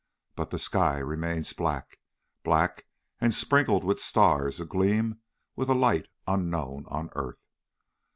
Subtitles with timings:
[0.35, 1.99] But the sky remains black
[2.43, 2.87] black
[3.19, 5.19] and sprinkled with stars agleam
[5.55, 7.43] with a light unknown on earth.